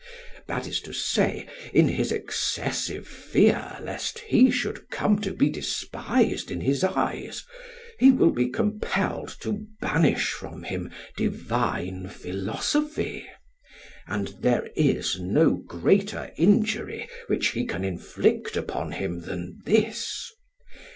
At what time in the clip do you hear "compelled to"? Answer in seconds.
8.49-9.67